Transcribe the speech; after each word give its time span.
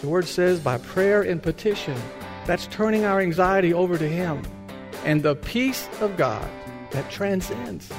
The 0.00 0.08
word 0.08 0.26
says 0.26 0.58
by 0.60 0.78
prayer 0.78 1.20
and 1.20 1.42
petition. 1.42 1.94
That's 2.46 2.66
turning 2.68 3.04
our 3.04 3.20
anxiety 3.20 3.74
over 3.74 3.98
to 3.98 4.08
Him. 4.08 4.42
And 5.04 5.22
the 5.22 5.36
peace 5.36 5.90
of 6.00 6.16
God 6.16 6.48
that 6.92 7.10
transcends 7.10 7.92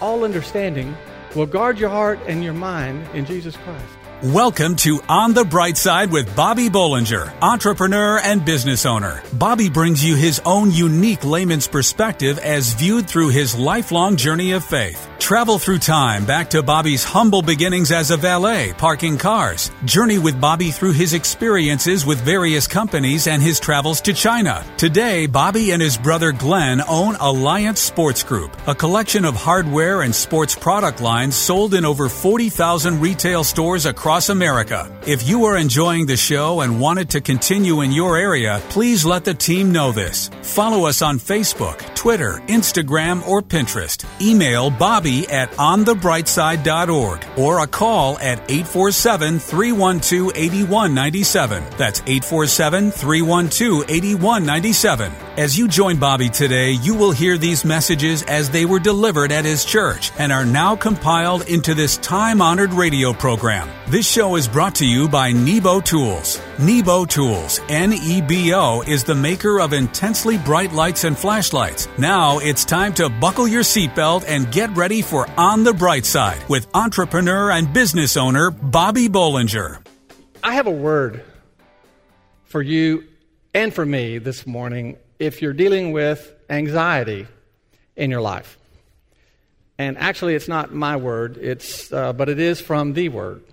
all 0.00 0.22
understanding 0.22 0.96
will 1.34 1.46
guard 1.46 1.80
your 1.80 1.90
heart 1.90 2.20
and 2.28 2.44
your 2.44 2.52
mind 2.52 3.08
in 3.12 3.24
Jesus 3.24 3.56
Christ. 3.56 3.84
Welcome 4.22 4.76
to 4.76 5.00
On 5.08 5.34
the 5.34 5.44
Bright 5.44 5.76
Side 5.76 6.12
with 6.12 6.36
Bobby 6.36 6.68
Bollinger, 6.68 7.32
entrepreneur 7.42 8.20
and 8.20 8.44
business 8.44 8.86
owner. 8.86 9.20
Bobby 9.32 9.68
brings 9.68 10.04
you 10.04 10.14
his 10.14 10.40
own 10.46 10.70
unique 10.70 11.24
layman's 11.24 11.66
perspective 11.66 12.38
as 12.38 12.74
viewed 12.74 13.08
through 13.08 13.30
his 13.30 13.58
lifelong 13.58 14.14
journey 14.14 14.52
of 14.52 14.64
faith. 14.64 15.08
Travel 15.22 15.60
through 15.60 15.78
time 15.78 16.26
back 16.26 16.50
to 16.50 16.64
Bobby's 16.64 17.04
humble 17.04 17.42
beginnings 17.42 17.92
as 17.92 18.10
a 18.10 18.16
valet, 18.16 18.74
parking 18.76 19.16
cars. 19.16 19.70
Journey 19.84 20.18
with 20.18 20.40
Bobby 20.40 20.72
through 20.72 20.94
his 20.94 21.14
experiences 21.14 22.04
with 22.04 22.20
various 22.20 22.66
companies 22.66 23.28
and 23.28 23.40
his 23.40 23.60
travels 23.60 24.00
to 24.00 24.14
China. 24.14 24.66
Today, 24.76 25.26
Bobby 25.26 25.70
and 25.70 25.80
his 25.80 25.96
brother 25.96 26.32
Glenn 26.32 26.82
own 26.88 27.14
Alliance 27.14 27.78
Sports 27.78 28.24
Group, 28.24 28.50
a 28.66 28.74
collection 28.74 29.24
of 29.24 29.36
hardware 29.36 30.02
and 30.02 30.12
sports 30.12 30.56
product 30.56 31.00
lines 31.00 31.36
sold 31.36 31.74
in 31.74 31.84
over 31.84 32.08
40,000 32.08 33.00
retail 33.00 33.44
stores 33.44 33.86
across 33.86 34.28
America. 34.28 34.90
If 35.06 35.28
you 35.28 35.44
are 35.44 35.56
enjoying 35.56 36.06
the 36.06 36.16
show 36.16 36.62
and 36.62 36.80
want 36.80 36.98
it 36.98 37.10
to 37.10 37.20
continue 37.20 37.82
in 37.82 37.92
your 37.92 38.16
area, 38.16 38.60
please 38.70 39.04
let 39.04 39.24
the 39.24 39.34
team 39.34 39.70
know 39.70 39.92
this. 39.92 40.30
Follow 40.42 40.86
us 40.86 41.00
on 41.00 41.20
Facebook, 41.20 41.91
Twitter, 42.02 42.42
Instagram, 42.48 43.24
or 43.28 43.40
Pinterest. 43.40 44.04
Email 44.20 44.70
Bobby 44.70 45.28
at 45.30 45.52
onthebrightside.org 45.52 47.24
or 47.38 47.62
a 47.62 47.66
call 47.68 48.18
at 48.18 48.40
847 48.50 49.38
312 49.38 50.32
8197. 50.34 51.62
That's 51.78 52.00
847 52.00 52.90
312 52.90 53.84
8197. 53.88 55.12
As 55.38 55.56
you 55.56 55.66
join 55.66 55.96
Bobby 55.96 56.28
today, 56.28 56.72
you 56.72 56.94
will 56.94 57.10
hear 57.10 57.38
these 57.38 57.64
messages 57.64 58.22
as 58.24 58.50
they 58.50 58.66
were 58.66 58.78
delivered 58.78 59.32
at 59.32 59.46
his 59.46 59.64
church 59.64 60.12
and 60.18 60.30
are 60.30 60.44
now 60.44 60.76
compiled 60.76 61.48
into 61.48 61.72
this 61.72 61.96
time 61.96 62.42
honored 62.42 62.74
radio 62.74 63.14
program. 63.14 63.70
This 63.88 64.06
show 64.06 64.36
is 64.36 64.46
brought 64.46 64.74
to 64.74 64.86
you 64.86 65.08
by 65.08 65.32
Nebo 65.32 65.80
Tools. 65.80 66.38
Nebo 66.58 67.06
Tools, 67.06 67.60
N 67.70 67.94
E 67.94 68.20
B 68.20 68.52
O, 68.52 68.82
is 68.82 69.04
the 69.04 69.14
maker 69.14 69.58
of 69.58 69.72
intensely 69.72 70.36
bright 70.36 70.74
lights 70.74 71.04
and 71.04 71.18
flashlights. 71.18 71.88
Now 71.96 72.38
it's 72.38 72.66
time 72.66 72.92
to 72.94 73.08
buckle 73.08 73.48
your 73.48 73.62
seatbelt 73.62 74.26
and 74.28 74.52
get 74.52 74.76
ready 74.76 75.00
for 75.00 75.26
On 75.38 75.64
the 75.64 75.72
Bright 75.72 76.04
Side 76.04 76.46
with 76.50 76.68
entrepreneur 76.74 77.52
and 77.52 77.72
business 77.72 78.18
owner 78.18 78.50
Bobby 78.50 79.08
Bollinger. 79.08 79.78
I 80.44 80.56
have 80.56 80.66
a 80.66 80.70
word 80.70 81.24
for 82.44 82.60
you 82.60 83.04
and 83.54 83.72
for 83.72 83.86
me 83.86 84.18
this 84.18 84.46
morning 84.46 84.98
if 85.22 85.40
you're 85.40 85.52
dealing 85.52 85.92
with 85.92 86.34
anxiety 86.50 87.28
in 87.94 88.10
your 88.10 88.20
life. 88.20 88.58
And 89.78 89.96
actually, 89.96 90.34
it's 90.34 90.48
not 90.48 90.74
my 90.74 90.96
word, 90.96 91.36
it's, 91.36 91.92
uh, 91.92 92.12
but 92.12 92.28
it 92.28 92.40
is 92.40 92.60
from 92.60 92.94
the 92.94 93.08
word. 93.08 93.44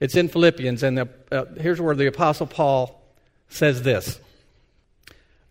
It's 0.00 0.16
in 0.16 0.28
Philippians, 0.28 0.82
and 0.82 0.98
the, 0.98 1.08
uh, 1.30 1.44
here's 1.60 1.80
where 1.80 1.94
the 1.94 2.08
Apostle 2.08 2.48
Paul 2.48 3.00
says 3.48 3.82
this 3.82 4.18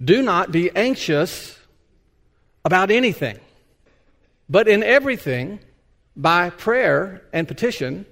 Do 0.03 0.21
not 0.21 0.51
be 0.51 0.69
anxious 0.75 1.57
about 2.65 2.91
anything, 2.91 3.39
but 4.49 4.67
in 4.67 4.83
everything, 4.83 5.59
by 6.17 6.49
prayer 6.49 7.23
and 7.31 7.47
petition, 7.47 8.05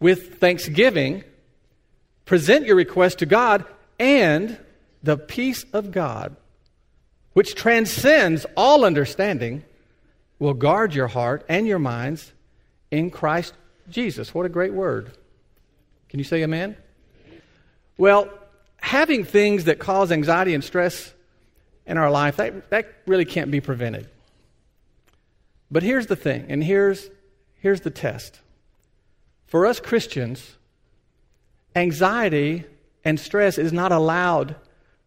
with 0.00 0.40
thanksgiving, 0.40 1.22
present 2.24 2.66
your 2.66 2.74
request 2.74 3.20
to 3.20 3.26
God, 3.26 3.64
and 4.00 4.58
the 5.04 5.18
peace 5.18 5.64
of 5.74 5.92
God, 5.92 6.34
which 7.34 7.54
transcends 7.54 8.46
all 8.56 8.84
understanding, 8.84 9.62
will 10.38 10.54
guard 10.54 10.94
your 10.94 11.08
heart 11.08 11.44
and 11.48 11.66
your 11.66 11.78
minds 11.78 12.32
in 12.90 13.10
Christ 13.10 13.52
Jesus. 13.88 14.34
What 14.34 14.46
a 14.46 14.48
great 14.48 14.72
word. 14.72 15.12
Can 16.08 16.18
you 16.18 16.24
say 16.24 16.42
amen? 16.42 16.76
Well, 17.98 18.30
having 18.78 19.24
things 19.24 19.64
that 19.64 19.78
cause 19.78 20.10
anxiety 20.10 20.54
and 20.54 20.64
stress 20.64 21.12
in 21.86 21.98
our 21.98 22.10
life, 22.10 22.36
that, 22.36 22.70
that 22.70 22.86
really 23.06 23.26
can't 23.26 23.50
be 23.50 23.60
prevented. 23.60 24.08
But 25.70 25.82
here's 25.82 26.06
the 26.06 26.16
thing, 26.16 26.46
and 26.48 26.64
here's, 26.64 27.10
here's 27.60 27.82
the 27.82 27.90
test. 27.90 28.40
For 29.46 29.66
us 29.66 29.80
Christians, 29.80 30.56
anxiety 31.76 32.64
and 33.04 33.20
stress 33.20 33.58
is 33.58 33.72
not 33.72 33.92
allowed 33.92 34.56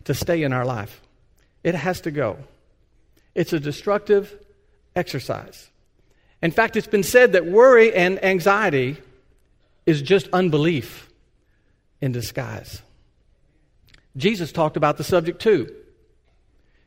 to 0.07 0.13
stay 0.13 0.41
in 0.43 0.53
our 0.53 0.65
life. 0.65 1.01
It 1.63 1.75
has 1.75 2.01
to 2.01 2.11
go. 2.11 2.37
It's 3.35 3.53
a 3.53 3.59
destructive 3.59 4.33
exercise. 4.95 5.69
In 6.41 6.51
fact, 6.51 6.75
it's 6.75 6.87
been 6.87 7.03
said 7.03 7.33
that 7.33 7.45
worry 7.45 7.93
and 7.93 8.23
anxiety 8.23 8.97
is 9.85 10.01
just 10.01 10.27
unbelief 10.31 11.09
in 11.99 12.13
disguise. 12.13 12.81
Jesus 14.15 14.51
talked 14.51 14.77
about 14.77 14.97
the 14.97 15.03
subject 15.03 15.41
too. 15.41 15.73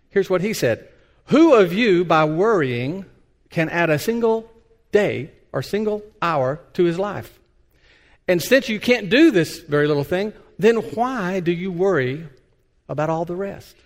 Here's 0.09 0.31
what 0.31 0.41
he 0.41 0.55
said 0.55 0.89
Who 1.27 1.55
of 1.55 1.73
you, 1.75 2.05
by 2.05 2.25
worrying, 2.25 3.05
can 3.51 3.69
add 3.69 3.91
a 3.91 3.99
single 3.99 4.51
day 4.93 5.31
or 5.53 5.63
single 5.63 6.03
hour 6.23 6.59
to 6.73 6.85
his 6.85 6.99
life? 6.99 7.39
And 8.27 8.41
since 8.41 8.69
you 8.69 8.81
can't 8.81 9.11
do 9.11 9.31
this 9.31 9.59
very 9.59 9.87
little 9.87 10.05
thing, 10.05 10.33
then 10.59 10.77
why 10.77 11.41
do 11.41 11.53
you 11.53 11.71
worry 11.71 12.27
about 12.91 13.09
all 13.09 13.25
the 13.25 13.37
rest. 13.37 13.77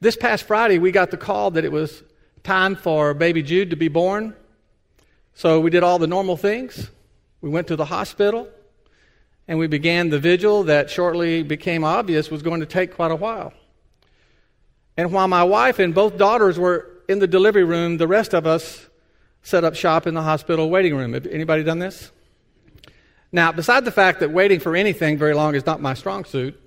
This 0.00 0.16
past 0.16 0.44
Friday, 0.44 0.78
we 0.78 0.92
got 0.92 1.10
the 1.10 1.16
call 1.16 1.50
that 1.50 1.64
it 1.64 1.72
was 1.72 2.04
time 2.44 2.76
for 2.76 3.12
baby 3.12 3.42
Jude 3.42 3.70
to 3.70 3.76
be 3.76 3.88
born. 3.88 4.34
So 5.34 5.60
we 5.60 5.70
did 5.70 5.82
all 5.82 5.98
the 5.98 6.06
normal 6.06 6.36
things. 6.36 6.90
We 7.40 7.50
went 7.50 7.66
to 7.66 7.76
the 7.76 7.84
hospital 7.84 8.48
and 9.48 9.58
we 9.58 9.66
began 9.66 10.10
the 10.10 10.20
vigil 10.20 10.62
that 10.64 10.90
shortly 10.90 11.42
became 11.42 11.82
obvious 11.82 12.30
was 12.30 12.40
going 12.42 12.60
to 12.60 12.66
take 12.66 12.94
quite 12.94 13.10
a 13.10 13.16
while. 13.16 13.52
And 14.96 15.12
while 15.12 15.28
my 15.28 15.42
wife 15.42 15.80
and 15.80 15.92
both 15.92 16.16
daughters 16.16 16.58
were 16.58 16.88
in 17.08 17.18
the 17.18 17.26
delivery 17.26 17.64
room, 17.64 17.96
the 17.96 18.08
rest 18.08 18.32
of 18.32 18.46
us 18.46 18.88
set 19.42 19.64
up 19.64 19.74
shop 19.74 20.06
in 20.06 20.14
the 20.14 20.22
hospital 20.22 20.70
waiting 20.70 20.96
room. 20.96 21.14
Have 21.14 21.26
anybody 21.26 21.64
done 21.64 21.80
this? 21.80 22.12
Now, 23.32 23.50
beside 23.50 23.84
the 23.84 23.92
fact 23.92 24.20
that 24.20 24.30
waiting 24.30 24.60
for 24.60 24.76
anything 24.76 25.18
very 25.18 25.34
long 25.34 25.56
is 25.56 25.66
not 25.66 25.80
my 25.80 25.94
strong 25.94 26.24
suit, 26.24 26.60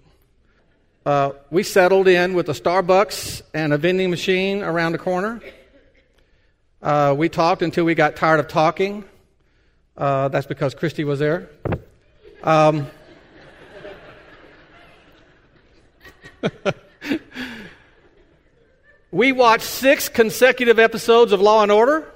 uh, 1.06 1.32
we 1.50 1.64
settled 1.64 2.10
in 2.10 2.34
with 2.34 2.50
a 2.50 2.54
Starbucks 2.54 3.42
and 3.54 3.72
a 3.72 3.78
vending 3.78 4.10
machine 4.10 4.62
around 4.62 4.92
the 4.92 4.98
corner. 4.98 5.42
Uh, 6.82 7.16
we 7.18 7.30
talked 7.30 7.62
until 7.62 7.86
we 7.86 7.96
got 7.96 8.18
tired 8.18 8.42
of 8.42 8.50
talking. 8.50 9.06
Uh, 9.98 10.28
that's 10.28 10.48
because 10.48 10.76
Christy 10.76 11.06
was 11.06 11.20
there. 11.20 11.50
Um, 12.44 12.88
we 19.12 19.32
watched 19.32 19.64
six 19.64 20.09
consecutive 20.09 20.80
episodes 20.80 21.32
of 21.32 21.40
Law 21.40 21.64
and 21.64 21.72
Order, 21.72 22.12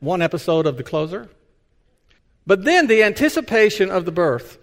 one 0.00 0.20
episode 0.20 0.66
of 0.66 0.76
The 0.76 0.82
Closer. 0.82 1.30
But 2.46 2.64
then 2.64 2.88
the 2.88 3.02
anticipation 3.02 3.90
of 3.90 4.04
the 4.04 4.12
birth 4.12 4.58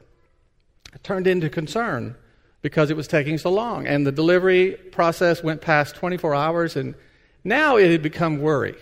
turned 1.04 1.28
into 1.28 1.50
concern 1.50 2.16
because 2.62 2.90
it 2.90 2.98
was 2.98 3.08
taking 3.08 3.38
so 3.38 3.52
long. 3.52 3.88
And 3.88 4.06
the 4.06 4.12
delivery 4.12 4.72
process 4.92 5.44
went 5.44 5.62
past 5.62 5.96
24 5.96 6.36
hours, 6.36 6.76
and 6.76 6.96
now 7.44 7.78
it 7.78 7.92
had 7.92 8.02
become 8.02 8.40
worry, 8.40 8.76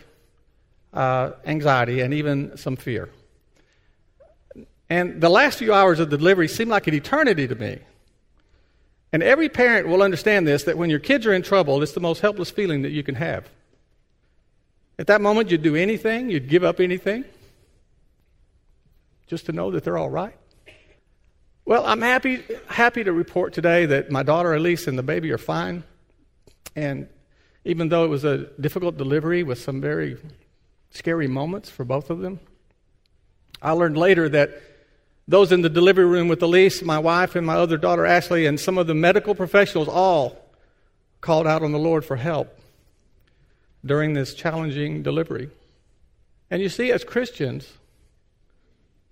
uh, 0.94 1.32
anxiety, 1.46 2.02
and 2.02 2.14
even 2.14 2.58
some 2.58 2.76
fear. 2.76 3.10
And 4.90 5.22
the 5.22 5.30
last 5.30 5.60
few 5.60 5.74
hours 5.74 6.00
of 6.00 6.10
the 6.10 6.18
delivery 6.18 6.48
seemed 6.48 6.72
like 6.72 6.88
an 6.88 6.94
eternity 6.94 7.48
to 7.48 7.56
me. 7.56 7.80
And 9.14 9.24
every 9.24 9.50
parent 9.50 9.88
will 9.88 10.04
understand 10.04 10.48
this 10.48 10.64
that 10.64 10.78
when 10.78 10.90
your 10.90 11.00
kids 11.00 11.26
are 11.26 11.34
in 11.34 11.42
trouble, 11.42 11.82
it's 11.82 11.94
the 11.94 12.00
most 12.00 12.22
helpless 12.22 12.52
feeling 12.52 12.82
that 12.82 12.92
you 12.92 13.04
can 13.04 13.16
have. 13.16 13.50
At 14.98 15.08
that 15.08 15.22
moment, 15.22 15.50
you'd 15.50 15.64
do 15.64 15.76
anything, 15.76 16.30
you'd 16.30 16.50
give 16.50 16.64
up 16.64 16.80
anything, 16.80 17.24
just 19.28 19.46
to 19.46 19.52
know 19.52 19.72
that 19.72 19.84
they're 19.84 19.98
all 19.98 20.10
right. 20.10 20.36
Well, 21.70 21.86
I'm 21.86 22.02
happy, 22.02 22.42
happy 22.66 23.04
to 23.04 23.14
report 23.14 23.54
today 23.54 23.86
that 23.86 24.10
my 24.10 24.24
daughter 24.24 24.56
Elise 24.56 24.88
and 24.88 24.98
the 24.98 25.04
baby 25.04 25.32
are 25.32 25.38
fine. 25.38 25.84
And 26.76 27.08
even 27.64 27.90
though 27.90 28.06
it 28.06 28.08
was 28.08 28.24
a 28.24 28.48
difficult 28.60 28.98
delivery 28.98 29.44
with 29.44 29.62
some 29.62 29.80
very 29.80 30.18
scary 30.90 31.28
moments 31.28 31.70
for 31.70 31.86
both 31.86 32.10
of 32.10 32.22
them, 32.22 32.40
I 33.62 33.74
learned 33.74 33.98
later 33.98 34.28
that 34.30 34.60
those 35.28 35.52
in 35.52 35.62
the 35.62 35.70
delivery 35.70 36.08
room 36.08 36.28
with 36.28 36.42
Elise, 36.42 36.82
my 36.82 36.98
wife, 36.98 37.36
and 37.36 37.46
my 37.46 37.58
other 37.58 37.78
daughter 37.78 38.04
Ashley, 38.04 38.48
and 38.48 38.60
some 38.60 38.80
of 38.80 38.88
the 38.88 38.96
medical 38.96 39.36
professionals 39.36 39.88
all 39.88 40.44
called 41.22 41.46
out 41.46 41.62
on 41.62 41.72
the 41.72 41.78
Lord 41.78 42.04
for 42.04 42.16
help 42.16 42.60
during 43.86 44.14
this 44.14 44.34
challenging 44.34 45.04
delivery. 45.04 45.52
And 46.50 46.64
you 46.64 46.70
see, 46.70 46.92
as 46.92 47.04
Christians, 47.04 47.74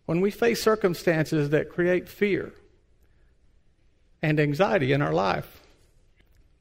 when 0.07 0.21
we 0.21 0.31
face 0.31 0.63
circumstances 0.63 1.49
that 1.49 1.69
create 1.69 2.07
fear 2.07 2.53
and 4.21 4.39
anxiety 4.39 4.93
in 4.93 5.01
our 5.01 5.11
life, 5.11 5.61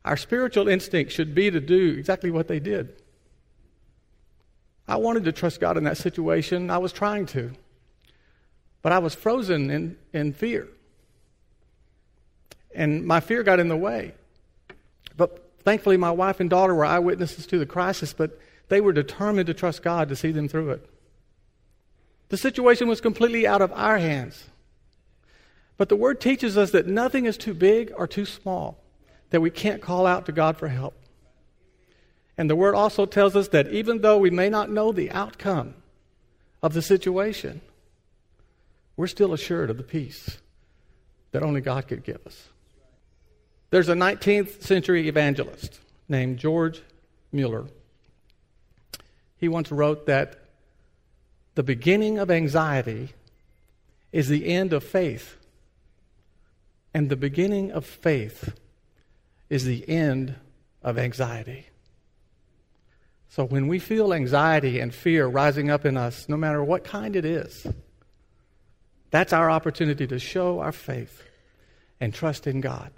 our 0.04 0.16
spiritual 0.16 0.68
instinct 0.68 1.12
should 1.12 1.32
be 1.32 1.50
to 1.50 1.60
do 1.60 1.94
exactly 1.96 2.30
what 2.30 2.48
they 2.48 2.58
did. 2.58 3.00
I 4.88 4.96
wanted 4.96 5.24
to 5.24 5.32
trust 5.32 5.60
God 5.60 5.76
in 5.76 5.84
that 5.84 5.96
situation. 5.96 6.70
I 6.70 6.78
was 6.78 6.92
trying 6.92 7.26
to. 7.26 7.52
But 8.82 8.90
I 8.90 8.98
was 8.98 9.14
frozen 9.14 9.70
in, 9.70 9.96
in 10.12 10.32
fear. 10.32 10.66
And 12.74 13.06
my 13.06 13.20
fear 13.20 13.44
got 13.44 13.60
in 13.60 13.68
the 13.68 13.76
way. 13.76 14.14
But 15.16 15.52
thankfully, 15.60 15.96
my 15.96 16.10
wife 16.10 16.40
and 16.40 16.50
daughter 16.50 16.74
were 16.74 16.84
eyewitnesses 16.84 17.46
to 17.46 17.60
the 17.60 17.66
crisis, 17.66 18.12
but 18.12 18.40
they 18.68 18.80
were 18.80 18.92
determined 18.92 19.46
to 19.46 19.54
trust 19.54 19.84
God 19.84 20.08
to 20.08 20.16
see 20.16 20.32
them 20.32 20.48
through 20.48 20.70
it. 20.70 20.90
The 22.28 22.36
situation 22.36 22.88
was 22.88 23.00
completely 23.00 23.46
out 23.46 23.62
of 23.62 23.72
our 23.72 23.98
hands. 23.98 24.44
But 25.76 25.88
the 25.88 25.96
Word 25.96 26.20
teaches 26.20 26.56
us 26.56 26.70
that 26.70 26.86
nothing 26.86 27.26
is 27.26 27.36
too 27.36 27.54
big 27.54 27.92
or 27.96 28.06
too 28.06 28.24
small 28.24 28.82
that 29.30 29.40
we 29.40 29.50
can't 29.50 29.82
call 29.82 30.06
out 30.06 30.26
to 30.26 30.32
God 30.32 30.56
for 30.56 30.68
help. 30.68 30.94
And 32.38 32.48
the 32.48 32.56
Word 32.56 32.74
also 32.74 33.06
tells 33.06 33.36
us 33.36 33.48
that 33.48 33.68
even 33.68 34.00
though 34.00 34.18
we 34.18 34.30
may 34.30 34.48
not 34.48 34.70
know 34.70 34.92
the 34.92 35.10
outcome 35.10 35.74
of 36.62 36.74
the 36.74 36.82
situation, 36.82 37.60
we're 38.96 39.06
still 39.06 39.32
assured 39.32 39.70
of 39.70 39.76
the 39.76 39.82
peace 39.82 40.38
that 41.32 41.42
only 41.42 41.60
God 41.60 41.86
could 41.88 42.04
give 42.04 42.26
us. 42.26 42.48
There's 43.70 43.88
a 43.88 43.94
19th 43.94 44.62
century 44.62 45.08
evangelist 45.08 45.80
named 46.08 46.38
George 46.38 46.82
Mueller. 47.32 47.66
He 49.36 49.48
once 49.48 49.70
wrote 49.70 50.06
that 50.06 50.45
the 51.56 51.62
beginning 51.62 52.18
of 52.18 52.30
anxiety 52.30 53.14
is 54.12 54.28
the 54.28 54.46
end 54.46 54.74
of 54.74 54.84
faith, 54.84 55.38
and 56.92 57.08
the 57.08 57.16
beginning 57.16 57.72
of 57.72 57.86
faith 57.86 58.54
is 59.48 59.64
the 59.64 59.88
end 59.88 60.34
of 60.82 60.98
anxiety. 60.98 61.66
So 63.30 63.44
when 63.44 63.68
we 63.68 63.78
feel 63.78 64.12
anxiety 64.12 64.80
and 64.80 64.94
fear 64.94 65.26
rising 65.26 65.70
up 65.70 65.86
in 65.86 65.96
us, 65.96 66.28
no 66.28 66.36
matter 66.36 66.62
what 66.62 66.84
kind 66.84 67.16
it 67.16 67.24
is, 67.24 67.66
that's 69.10 69.32
our 69.32 69.50
opportunity 69.50 70.06
to 70.06 70.18
show 70.18 70.60
our 70.60 70.72
faith 70.72 71.22
and 72.00 72.12
trust 72.12 72.46
in 72.46 72.60
God. 72.60 72.92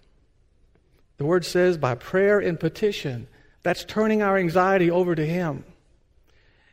The 1.18 1.24
word 1.24 1.44
says 1.44 1.78
by 1.78 1.94
prayer 1.94 2.40
and 2.40 2.58
petition, 2.58 3.28
that's 3.62 3.84
turning 3.84 4.20
our 4.20 4.36
anxiety 4.36 4.90
over 4.90 5.14
to 5.14 5.24
Him. 5.24 5.64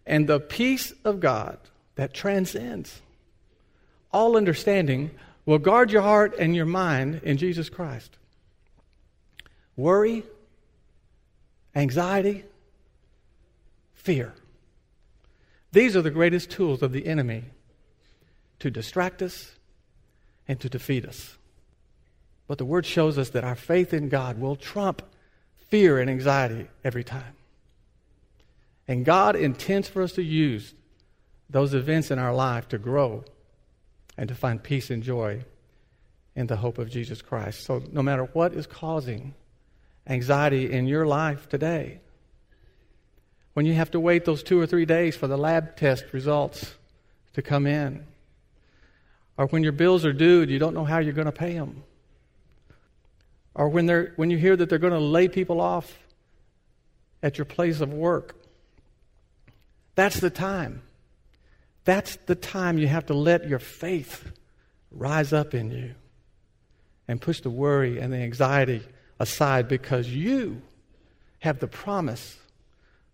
And 0.04 0.26
the 0.26 0.40
peace 0.40 0.92
of 1.04 1.20
God 1.20 1.60
that 1.96 2.14
transcends 2.14 3.02
all 4.16 4.38
understanding 4.38 5.12
will 5.46 5.60
guard 5.60 5.92
your 5.92 6.02
heart 6.02 6.36
and 6.40 6.56
your 6.56 6.66
mind 6.66 7.20
in 7.24 7.38
Jesus 7.38 7.70
Christ. 7.70 8.18
Worry, 9.76 10.24
anxiety, 11.76 12.46
fear. 13.94 14.34
These 15.74 15.98
are 15.98 16.02
the 16.02 16.12
greatest 16.12 16.50
tools 16.50 16.82
of 16.82 16.94
the 16.94 17.06
enemy 17.06 17.44
to 18.60 18.72
distract 18.72 19.22
us 19.22 19.52
and 20.48 20.62
to 20.62 20.70
defeat 20.70 21.06
us. 21.06 21.38
But 22.48 22.58
the 22.58 22.66
Word 22.66 22.86
shows 22.86 23.18
us 23.18 23.32
that 23.32 23.44
our 23.44 23.56
faith 23.56 23.94
in 23.94 24.08
God 24.08 24.40
will 24.40 24.56
trump 24.56 25.02
fear 25.68 26.00
and 26.00 26.10
anxiety 26.10 26.70
every 26.86 27.04
time. 27.04 27.36
And 28.88 29.04
God 29.04 29.36
intends 29.36 29.90
for 29.90 30.02
us 30.04 30.14
to 30.14 30.24
use 30.24 30.74
those 31.50 31.74
events 31.74 32.12
in 32.12 32.20
our 32.20 32.34
life 32.34 32.68
to 32.70 32.78
grow 32.78 33.24
and 34.18 34.30
to 34.30 34.36
find 34.36 34.62
peace 34.62 34.90
and 34.90 35.04
joy 35.04 35.44
in 36.36 36.48
the 36.48 36.56
hope 36.58 36.78
of 36.78 36.90
Jesus 36.90 37.22
Christ. 37.22 37.64
So, 37.64 37.82
no 37.92 38.02
matter 38.02 38.24
what 38.34 38.54
is 38.54 38.68
causing 38.68 39.34
anxiety 40.08 40.72
in 40.72 40.88
your 40.88 41.06
life 41.06 41.48
today, 41.50 42.00
when 43.54 43.66
you 43.66 43.74
have 43.74 43.92
to 43.92 44.00
wait 44.00 44.26
those 44.26 44.44
two 44.44 44.60
or 44.60 44.68
three 44.68 44.86
days 44.86 45.16
for 45.16 45.28
the 45.28 45.38
lab 45.38 45.78
test 45.78 46.06
results 46.12 46.76
to 47.34 47.42
come 47.42 47.66
in, 47.66 48.06
or 49.38 49.48
when 49.48 49.64
your 49.64 49.72
bills 49.72 50.06
are 50.06 50.14
due 50.14 50.42
and 50.42 50.52
you 50.52 50.60
don't 50.60 50.74
know 50.74 50.86
how 50.86 51.00
you're 51.00 51.14
going 51.14 51.26
to 51.26 51.32
pay 51.32 51.54
them, 51.54 51.84
or 53.54 53.70
when, 53.70 53.86
they're, 53.86 54.12
when 54.18 54.30
you 54.30 54.38
hear 54.38 54.56
that 54.56 54.70
they're 54.70 54.80
going 54.80 54.94
to 54.94 55.00
lay 55.00 55.30
people 55.30 55.62
off 55.62 55.98
at 57.24 57.38
your 57.38 57.46
place 57.46 57.80
of 57.80 57.94
work, 57.94 58.36
that's 59.96 60.20
the 60.20 60.30
time. 60.30 60.82
That's 61.86 62.18
the 62.26 62.36
time 62.36 62.78
you 62.78 62.88
have 62.88 63.06
to 63.08 63.14
let 63.14 63.48
your 63.48 63.60
faith 63.60 64.32
rise 64.92 65.32
up 65.32 65.54
in 65.54 65.72
you 65.72 65.94
and 67.08 67.22
push 67.22 67.42
the 67.42 67.50
worry 67.50 68.00
and 68.00 68.12
the 68.12 68.18
anxiety 68.18 68.82
aside 69.20 69.68
because 69.68 70.10
you 70.10 70.62
have 71.40 71.60
the 71.60 71.68
promise 71.68 72.40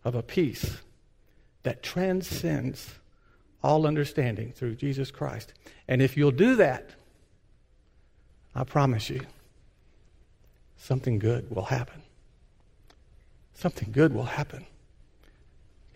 of 0.03 0.15
a 0.15 0.23
peace 0.23 0.77
that 1.63 1.83
transcends 1.83 2.89
all 3.61 3.85
understanding 3.85 4.51
through 4.53 4.75
Jesus 4.75 5.11
Christ. 5.11 5.53
And 5.87 6.01
if 6.01 6.15
you'll 6.17 6.31
do 6.31 6.55
that, 6.55 6.91
I 8.55 8.63
promise 8.63 9.09
you, 9.09 9.21
something 10.77 11.19
good 11.19 11.53
will 11.53 11.65
happen. 11.65 12.01
Something 13.53 13.91
good 13.91 14.13
will 14.13 14.23
happen. 14.23 14.65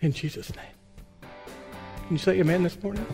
In 0.02 0.12
Jesus' 0.12 0.56
name. 0.56 0.75
Can 2.08 2.18
you 2.18 2.44
this 2.60 2.84
morning? 2.84 3.06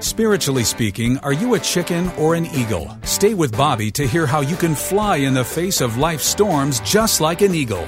Spiritually 0.00 0.64
speaking, 0.64 1.18
are 1.18 1.34
you 1.34 1.54
a 1.54 1.60
chicken 1.60 2.08
or 2.16 2.34
an 2.34 2.46
eagle? 2.46 2.96
Stay 3.02 3.34
with 3.34 3.54
Bobby 3.54 3.90
to 3.90 4.06
hear 4.06 4.26
how 4.26 4.40
you 4.40 4.56
can 4.56 4.74
fly 4.74 5.16
in 5.16 5.34
the 5.34 5.44
face 5.44 5.82
of 5.82 5.98
life's 5.98 6.24
storms 6.24 6.80
just 6.80 7.20
like 7.20 7.42
an 7.42 7.54
eagle. 7.54 7.86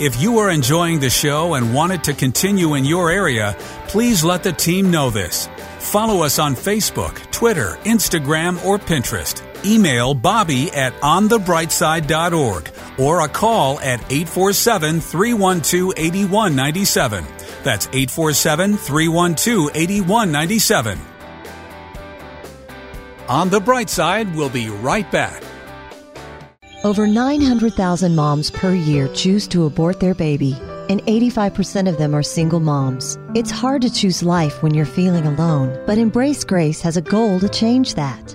If 0.00 0.20
you 0.20 0.38
are 0.38 0.50
enjoying 0.50 0.98
the 0.98 1.10
show 1.10 1.54
and 1.54 1.72
want 1.72 1.92
it 1.92 2.02
to 2.04 2.12
continue 2.12 2.74
in 2.74 2.84
your 2.84 3.10
area, 3.10 3.54
please 3.86 4.24
let 4.24 4.42
the 4.42 4.52
team 4.52 4.90
know 4.90 5.10
this. 5.10 5.48
Follow 5.78 6.24
us 6.24 6.40
on 6.40 6.56
Facebook, 6.56 7.14
Twitter, 7.30 7.78
Instagram, 7.84 8.64
or 8.64 8.78
Pinterest. 8.78 9.44
Email 9.64 10.14
Bobby 10.14 10.72
at 10.72 10.94
onthebrightside.org 11.02 12.70
or 12.98 13.20
a 13.20 13.28
call 13.28 13.78
at 13.80 14.00
847 14.10 15.00
312 15.00 15.92
8197. 15.96 17.24
That's 17.62 17.86
847 17.88 18.76
312 18.76 19.70
8197. 19.74 20.98
On 23.28 23.48
the 23.48 23.60
Bright 23.60 23.88
Side, 23.88 24.34
we'll 24.34 24.50
be 24.50 24.68
right 24.68 25.08
back. 25.12 25.44
Over 26.82 27.06
900,000 27.06 28.14
moms 28.14 28.50
per 28.50 28.72
year 28.72 29.06
choose 29.14 29.46
to 29.48 29.66
abort 29.66 30.00
their 30.00 30.14
baby, 30.14 30.56
and 30.88 31.02
85% 31.02 31.88
of 31.88 31.98
them 31.98 32.14
are 32.14 32.22
single 32.22 32.58
moms. 32.58 33.18
It's 33.34 33.50
hard 33.50 33.82
to 33.82 33.92
choose 33.92 34.22
life 34.22 34.62
when 34.62 34.72
you're 34.72 34.86
feeling 34.86 35.26
alone, 35.26 35.78
but 35.86 35.98
Embrace 35.98 36.42
Grace 36.42 36.80
has 36.80 36.96
a 36.96 37.02
goal 37.02 37.38
to 37.38 37.48
change 37.50 37.94
that. 37.94 38.34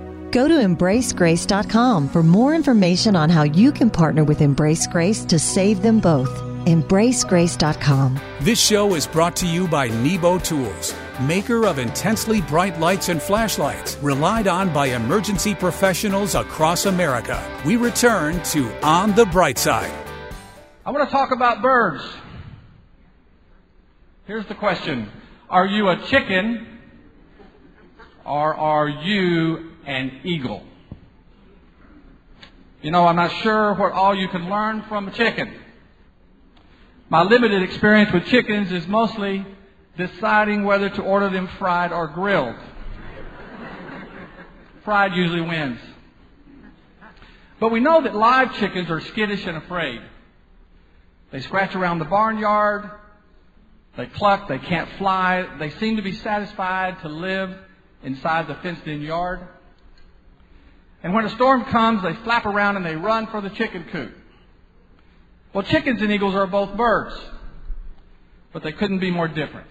Go 0.31 0.47
to 0.47 0.53
embracegrace.com 0.53 2.07
for 2.07 2.23
more 2.23 2.55
information 2.55 3.17
on 3.17 3.29
how 3.29 3.43
you 3.43 3.69
can 3.71 3.89
partner 3.89 4.23
with 4.23 4.39
Embrace 4.41 4.87
Grace 4.87 5.25
to 5.25 5.37
save 5.37 5.81
them 5.81 5.99
both. 5.99 6.29
EmbraceGrace.com. 6.65 8.17
This 8.39 8.59
show 8.59 8.95
is 8.95 9.07
brought 9.07 9.35
to 9.37 9.47
you 9.47 9.67
by 9.67 9.89
Nebo 9.89 10.39
Tools, 10.39 10.95
maker 11.21 11.65
of 11.65 11.79
intensely 11.79 12.41
bright 12.43 12.79
lights 12.79 13.09
and 13.09 13.21
flashlights, 13.21 13.97
relied 13.97 14.47
on 14.47 14.71
by 14.71 14.87
emergency 14.87 15.53
professionals 15.53 16.35
across 16.35 16.85
America. 16.85 17.43
We 17.65 17.75
return 17.75 18.41
to 18.43 18.71
On 18.85 19.13
the 19.13 19.25
Bright 19.25 19.57
Side. 19.57 19.91
I 20.85 20.91
want 20.91 21.09
to 21.09 21.11
talk 21.11 21.31
about 21.31 21.61
birds. 21.61 22.03
Here's 24.27 24.45
the 24.47 24.55
question 24.55 25.11
Are 25.49 25.65
you 25.65 25.89
a 25.89 25.97
chicken 26.07 26.79
or 28.23 28.55
are 28.55 28.87
you 28.87 29.70
an 29.85 30.21
eagle? 30.23 30.63
You 32.81 32.91
know, 32.91 33.05
I'm 33.05 33.15
not 33.15 33.31
sure 33.43 33.73
what 33.75 33.91
all 33.91 34.15
you 34.15 34.27
can 34.27 34.49
learn 34.49 34.83
from 34.83 35.07
a 35.07 35.11
chicken. 35.11 35.53
My 37.09 37.23
limited 37.23 37.61
experience 37.61 38.11
with 38.11 38.25
chickens 38.25 38.71
is 38.71 38.87
mostly 38.87 39.45
deciding 39.97 40.63
whether 40.63 40.89
to 40.89 41.01
order 41.01 41.29
them 41.29 41.47
fried 41.59 41.91
or 41.91 42.07
grilled. 42.07 42.55
fried 44.83 45.13
usually 45.13 45.41
wins. 45.41 45.79
But 47.59 47.71
we 47.71 47.79
know 47.79 48.01
that 48.01 48.15
live 48.15 48.55
chickens 48.55 48.89
are 48.89 49.01
skittish 49.01 49.45
and 49.45 49.57
afraid. 49.57 50.01
They 51.31 51.41
scratch 51.41 51.75
around 51.75 51.99
the 51.99 52.05
barnyard. 52.05 52.89
They 53.95 54.07
cluck. 54.07 54.47
They 54.47 54.57
can't 54.57 54.89
fly. 54.97 55.47
They 55.59 55.69
seem 55.69 55.97
to 55.97 56.01
be 56.01 56.13
satisfied 56.13 57.01
to 57.01 57.09
live 57.09 57.55
inside 58.03 58.47
the 58.47 58.55
fenced 58.55 58.87
in 58.87 59.01
yard. 59.01 59.41
And 61.03 61.13
when 61.13 61.25
a 61.25 61.29
storm 61.29 61.65
comes, 61.65 62.03
they 62.03 62.13
flap 62.23 62.45
around 62.45 62.77
and 62.77 62.85
they 62.85 62.95
run 62.95 63.27
for 63.27 63.41
the 63.41 63.49
chicken 63.49 63.85
coop. 63.91 64.13
Well, 65.53 65.63
chickens 65.63 66.01
and 66.01 66.11
eagles 66.11 66.35
are 66.35 66.47
both 66.47 66.77
birds, 66.77 67.19
but 68.53 68.63
they 68.63 68.71
couldn't 68.71 68.99
be 68.99 69.11
more 69.11 69.27
different. 69.27 69.67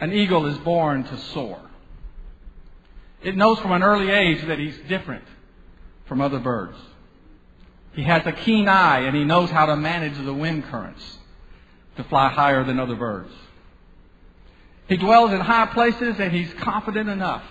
An 0.00 0.12
eagle 0.12 0.46
is 0.46 0.56
born 0.58 1.04
to 1.04 1.18
soar. 1.18 1.60
It 3.22 3.36
knows 3.36 3.58
from 3.58 3.72
an 3.72 3.82
early 3.82 4.10
age 4.10 4.46
that 4.46 4.58
he's 4.58 4.76
different 4.88 5.24
from 6.06 6.20
other 6.20 6.38
birds. 6.38 6.76
He 7.94 8.02
has 8.02 8.26
a 8.26 8.32
keen 8.32 8.68
eye 8.68 9.00
and 9.00 9.16
he 9.16 9.24
knows 9.24 9.50
how 9.50 9.66
to 9.66 9.76
manage 9.76 10.16
the 10.18 10.34
wind 10.34 10.64
currents 10.64 11.18
to 11.96 12.04
fly 12.04 12.28
higher 12.28 12.64
than 12.64 12.80
other 12.80 12.96
birds. 12.96 13.32
He 14.88 14.96
dwells 14.96 15.32
in 15.32 15.40
high 15.40 15.66
places 15.66 16.18
and 16.18 16.32
he's 16.32 16.52
confident 16.54 17.08
enough 17.08 17.44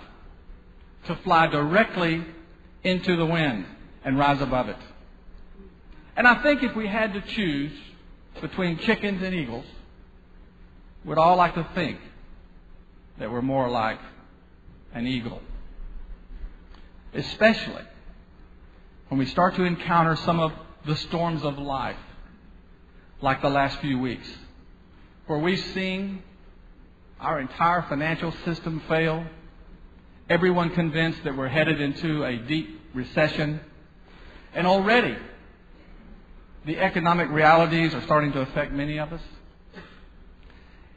to 1.05 1.15
fly 1.17 1.47
directly 1.47 2.23
into 2.83 3.15
the 3.15 3.25
wind 3.25 3.65
and 4.03 4.17
rise 4.17 4.41
above 4.41 4.69
it. 4.69 4.77
And 6.15 6.27
I 6.27 6.41
think 6.43 6.63
if 6.63 6.75
we 6.75 6.87
had 6.87 7.13
to 7.13 7.21
choose 7.21 7.71
between 8.41 8.77
chickens 8.79 9.21
and 9.23 9.33
eagles, 9.33 9.65
we'd 11.05 11.17
all 11.17 11.37
like 11.37 11.55
to 11.55 11.67
think 11.75 11.99
that 13.19 13.31
we're 13.31 13.41
more 13.41 13.69
like 13.69 13.99
an 14.93 15.07
eagle. 15.07 15.41
Especially 17.13 17.83
when 19.09 19.19
we 19.19 19.25
start 19.25 19.55
to 19.55 19.63
encounter 19.63 20.15
some 20.17 20.39
of 20.39 20.51
the 20.85 20.95
storms 20.95 21.43
of 21.43 21.57
life, 21.57 21.97
like 23.21 23.41
the 23.41 23.49
last 23.49 23.79
few 23.79 23.99
weeks, 23.99 24.29
where 25.27 25.39
we've 25.39 25.63
seen 25.73 26.21
our 27.19 27.39
entire 27.39 27.83
financial 27.83 28.33
system 28.43 28.81
fail, 28.89 29.25
everyone 30.29 30.69
convinced 30.71 31.23
that 31.23 31.35
we're 31.35 31.47
headed 31.47 31.81
into 31.81 32.23
a 32.23 32.37
deep 32.37 32.81
recession, 32.93 33.59
and 34.53 34.67
already 34.67 35.17
the 36.65 36.79
economic 36.79 37.29
realities 37.29 37.93
are 37.93 38.01
starting 38.03 38.31
to 38.33 38.41
affect 38.41 38.71
many 38.71 38.99
of 38.99 39.11
us. 39.11 39.21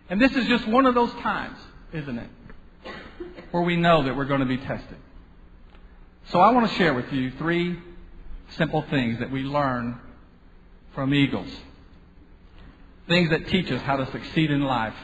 And 0.09 0.21
this 0.21 0.33
is 0.33 0.47
just 0.47 0.66
one 0.68 0.87
of 0.87 0.95
those 0.95 1.12
times, 1.14 1.59
isn't 1.92 2.18
it, 2.18 2.30
where 3.50 3.62
we 3.62 3.76
know 3.76 4.04
that 4.04 4.16
we're 4.16 4.26
going 4.26 4.40
to 4.40 4.47
be 4.47 4.59
tested. 4.59 4.99
So 6.28 6.40
I 6.40 6.50
want 6.50 6.68
to 6.68 6.75
share 6.76 6.95
with 6.95 7.12
you 7.12 7.33
three 7.33 7.78
simple 8.50 8.83
things 8.83 9.18
that 9.18 9.30
we 9.30 9.42
learn 9.42 9.99
from 10.95 11.12
eagles. 11.12 11.50
Things 13.09 13.30
that 13.30 13.49
teach 13.49 13.71
us 13.71 13.83
how 13.83 13.97
to 13.97 14.11
succeed 14.12 14.50
in 14.50 14.62
life 14.62 14.95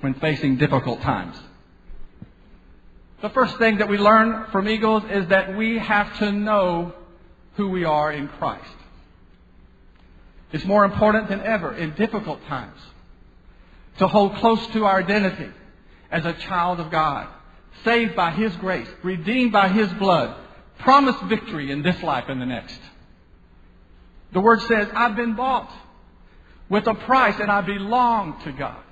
when 0.00 0.14
facing 0.14 0.56
difficult 0.56 1.00
times. 1.00 1.36
The 3.22 3.30
first 3.30 3.56
thing 3.58 3.78
that 3.78 3.88
we 3.88 3.98
learn 3.98 4.46
from 4.52 4.68
eagles 4.68 5.02
is 5.10 5.26
that 5.28 5.56
we 5.56 5.78
have 5.78 6.18
to 6.18 6.32
know 6.32 6.92
who 7.54 7.68
we 7.68 7.84
are 7.84 8.12
in 8.12 8.28
Christ. 8.28 8.74
It's 10.52 10.64
more 10.64 10.84
important 10.84 11.28
than 11.28 11.40
ever 11.40 11.74
in 11.74 11.94
difficult 11.94 12.44
times 12.46 12.78
to 13.98 14.06
hold 14.06 14.34
close 14.36 14.64
to 14.68 14.84
our 14.84 14.98
identity 14.98 15.50
as 16.10 16.24
a 16.24 16.34
child 16.34 16.78
of 16.78 16.90
God, 16.90 17.26
saved 17.84 18.14
by 18.14 18.30
His 18.30 18.54
grace, 18.56 18.88
redeemed 19.02 19.52
by 19.52 19.68
His 19.68 19.90
blood, 19.94 20.36
promised 20.78 21.22
victory 21.22 21.70
in 21.70 21.82
this 21.82 22.02
life 22.02 22.26
and 22.28 22.40
the 22.40 22.46
next. 22.46 22.78
The 24.32 24.40
Word 24.40 24.60
says, 24.62 24.88
I've 24.92 25.16
been 25.16 25.34
bought 25.34 25.72
with 26.68 26.86
a 26.86 26.94
price 26.94 27.38
and 27.40 27.50
I 27.50 27.62
belong 27.62 28.40
to 28.44 28.52
God. 28.52 28.82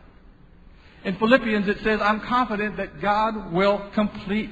In 1.05 1.17
Philippians, 1.17 1.69
it 1.69 1.81
says, 1.83 2.01
I'm 2.01 2.21
confident 2.21 2.79
that 2.79 3.01
God 3.01 3.53
will 3.53 3.91
complete 3.93 4.51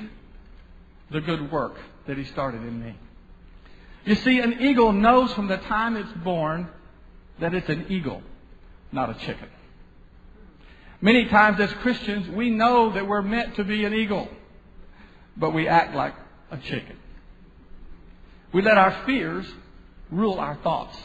the 1.10 1.20
good 1.20 1.50
work 1.50 1.76
that 2.06 2.18
He 2.18 2.24
started 2.24 2.62
in 2.62 2.84
me. 2.84 2.94
You 4.04 4.16
see, 4.16 4.40
an 4.40 4.60
eagle 4.60 4.92
knows 4.92 5.32
from 5.32 5.48
the 5.48 5.56
time 5.56 5.96
it's 5.96 6.12
born 6.24 6.68
that 7.40 7.54
it's 7.54 7.68
an 7.68 7.86
eagle, 7.88 8.22
not 8.90 9.10
a 9.10 9.14
chicken. 9.14 9.48
Many 11.00 11.26
times 11.26 11.58
as 11.58 11.72
Christians, 11.74 12.28
we 12.28 12.50
know 12.50 12.92
that 12.92 13.06
we're 13.06 13.22
meant 13.22 13.56
to 13.56 13.64
be 13.64 13.84
an 13.84 13.94
eagle, 13.94 14.28
but 15.36 15.50
we 15.50 15.68
act 15.68 15.94
like 15.94 16.14
a 16.50 16.58
chicken. 16.58 16.96
We 18.52 18.62
let 18.62 18.76
our 18.76 19.04
fears 19.06 19.46
rule 20.10 20.38
our 20.38 20.56
thoughts. 20.56 20.96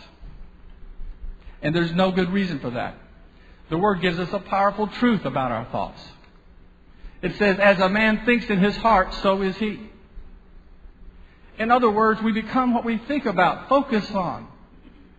And 1.61 1.73
there's 1.73 1.93
no 1.93 2.11
good 2.11 2.31
reason 2.31 2.59
for 2.59 2.71
that. 2.71 2.95
The 3.69 3.77
Word 3.77 4.01
gives 4.01 4.17
us 4.19 4.31
a 4.31 4.39
powerful 4.39 4.87
truth 4.87 5.25
about 5.25 5.51
our 5.51 5.65
thoughts. 5.65 6.01
It 7.21 7.35
says, 7.37 7.59
as 7.59 7.79
a 7.79 7.89
man 7.89 8.25
thinks 8.25 8.45
in 8.45 8.59
his 8.59 8.77
heart, 8.77 9.13
so 9.15 9.41
is 9.41 9.57
he. 9.57 9.89
In 11.57 11.71
other 11.71 11.89
words, 11.89 12.21
we 12.21 12.31
become 12.31 12.73
what 12.73 12.85
we 12.85 12.97
think 12.99 13.25
about, 13.25 13.67
focus 13.67 14.09
on, 14.11 14.47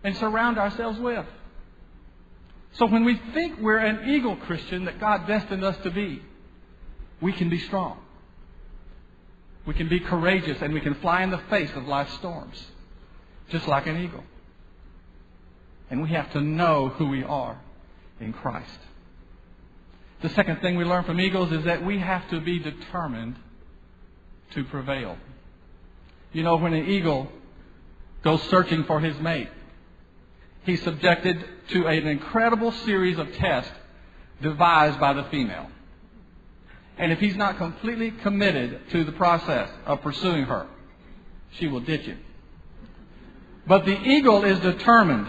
and 0.03 0.15
surround 0.17 0.57
ourselves 0.57 0.97
with. 0.99 1.25
So 2.73 2.85
when 2.85 3.03
we 3.03 3.19
think 3.33 3.59
we're 3.59 3.77
an 3.77 4.09
eagle 4.09 4.37
Christian 4.37 4.85
that 4.85 4.99
God 4.99 5.27
destined 5.27 5.63
us 5.63 5.75
to 5.83 5.91
be, 5.91 6.21
we 7.21 7.33
can 7.33 7.49
be 7.49 7.59
strong. 7.59 7.99
We 9.65 9.73
can 9.73 9.89
be 9.89 9.99
courageous 9.99 10.61
and 10.61 10.73
we 10.73 10.79
can 10.79 10.95
fly 10.95 11.21
in 11.23 11.29
the 11.29 11.41
face 11.49 11.71
of 11.75 11.87
life's 11.87 12.13
storms, 12.13 12.63
just 13.49 13.67
like 13.67 13.87
an 13.87 13.97
eagle. 13.97 14.23
And 15.91 16.01
we 16.01 16.09
have 16.09 16.31
to 16.33 16.41
know 16.41 16.89
who 16.89 17.07
we 17.07 17.23
are 17.23 17.59
in 18.19 18.33
Christ. 18.33 18.79
The 20.21 20.29
second 20.29 20.61
thing 20.61 20.75
we 20.75 20.83
learn 20.83 21.05
from 21.05 21.19
eagles 21.19 21.51
is 21.51 21.63
that 21.63 21.85
we 21.85 21.99
have 21.99 22.29
to 22.29 22.41
be 22.41 22.59
determined 22.59 23.35
to 24.51 24.63
prevail. 24.65 25.17
You 26.33 26.43
know, 26.43 26.57
when 26.57 26.73
an 26.73 26.87
eagle 26.87 27.31
goes 28.23 28.41
searching 28.43 28.83
for 28.83 28.99
his 28.99 29.17
mate, 29.19 29.49
he's 30.63 30.81
subjected 30.83 31.43
to 31.69 31.87
an 31.87 32.07
incredible 32.07 32.71
series 32.71 33.17
of 33.17 33.33
tests 33.35 33.71
devised 34.41 34.99
by 34.99 35.13
the 35.13 35.23
female. 35.25 35.67
And 36.97 37.13
if 37.13 37.19
he's 37.19 37.37
not 37.37 37.57
completely 37.57 38.11
committed 38.11 38.89
to 38.91 39.05
the 39.05 39.13
process 39.13 39.69
of 39.85 40.01
pursuing 40.01 40.43
her, 40.43 40.67
she 41.53 41.67
will 41.67 41.79
ditch 41.79 42.01
him. 42.01 42.19
But 43.65 43.85
the 43.85 43.97
eagle 43.97 44.43
is 44.43 44.59
determined, 44.59 45.27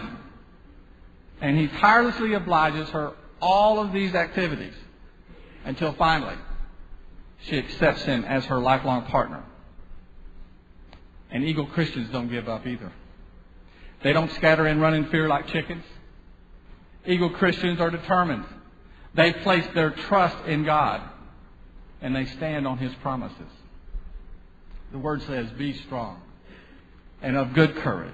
and 1.41 1.57
he 1.57 1.67
tirelessly 1.67 2.33
obliges 2.33 2.89
her 2.89 3.13
all 3.41 3.79
of 3.79 3.91
these 3.91 4.13
activities 4.13 4.75
until 5.65 5.93
finally 5.93 6.35
she 7.41 7.57
accepts 7.57 8.03
him 8.03 8.23
as 8.23 8.45
her 8.45 8.59
lifelong 8.59 9.05
partner. 9.05 9.43
And 11.31 11.43
eagle 11.43 11.65
Christians 11.65 12.09
don't 12.11 12.29
give 12.29 12.47
up 12.47 12.67
either. 12.67 12.91
They 14.03 14.13
don't 14.13 14.31
scatter 14.33 14.65
and 14.67 14.79
run 14.79 14.93
in 14.93 15.07
fear 15.07 15.27
like 15.27 15.47
chickens. 15.47 15.83
Eagle 17.05 17.31
Christians 17.31 17.79
are 17.79 17.89
determined. 17.89 18.45
They 19.15 19.33
place 19.33 19.65
their 19.73 19.89
trust 19.91 20.37
in 20.45 20.63
God 20.63 21.01
and 22.01 22.15
they 22.15 22.25
stand 22.25 22.67
on 22.67 22.77
His 22.77 22.93
promises. 22.95 23.37
The 24.91 24.99
Word 24.99 25.23
says, 25.23 25.49
Be 25.51 25.73
strong 25.73 26.21
and 27.21 27.37
of 27.37 27.53
good 27.53 27.75
courage. 27.77 28.13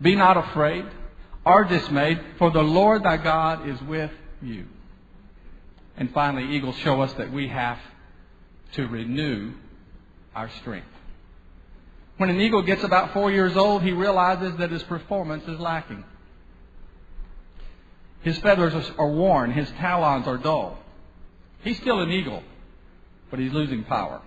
Be 0.00 0.14
not 0.14 0.36
afraid 0.36 0.84
or 1.44 1.64
dismayed, 1.64 2.20
for 2.38 2.50
the 2.50 2.62
Lord 2.62 3.02
thy 3.02 3.16
God 3.16 3.68
is 3.68 3.80
with 3.82 4.10
you. 4.40 4.66
And 5.96 6.12
finally, 6.12 6.54
eagles 6.56 6.76
show 6.78 7.00
us 7.02 7.12
that 7.14 7.32
we 7.32 7.48
have 7.48 7.78
to 8.72 8.86
renew 8.86 9.52
our 10.34 10.50
strength. 10.60 10.86
When 12.16 12.30
an 12.30 12.40
eagle 12.40 12.62
gets 12.62 12.84
about 12.84 13.12
four 13.12 13.30
years 13.30 13.56
old, 13.56 13.82
he 13.82 13.92
realizes 13.92 14.56
that 14.58 14.70
his 14.70 14.82
performance 14.84 15.44
is 15.48 15.58
lacking. 15.58 16.04
His 18.22 18.38
feathers 18.38 18.74
are 18.98 19.10
worn, 19.10 19.50
his 19.50 19.68
talons 19.72 20.28
are 20.28 20.38
dull. 20.38 20.78
He's 21.62 21.76
still 21.78 22.00
an 22.00 22.10
eagle, 22.10 22.42
but 23.30 23.40
he's 23.40 23.52
losing 23.52 23.84
power. 23.84 24.22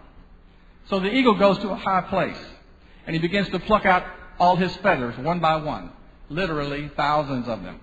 So 0.90 1.00
the 1.00 1.12
eagle 1.12 1.36
goes 1.36 1.58
to 1.60 1.70
a 1.70 1.76
high 1.76 2.02
place, 2.02 2.38
and 3.08 3.16
he 3.16 3.22
begins 3.22 3.50
to 3.50 3.60
pluck 3.60 3.86
out 3.86 4.04
all 4.38 4.56
his 4.58 4.76
feathers 4.78 5.18
one 5.18 5.40
by 5.40 5.56
one, 5.56 5.92
literally 6.30 6.90
thousands 6.96 7.48
of 7.48 7.64
them. 7.64 7.80